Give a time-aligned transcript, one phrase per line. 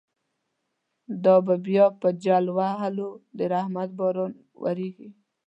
[1.23, 4.31] دا به بیا په جل وهلو، د رحمت باران
[4.61, 5.09] وریږی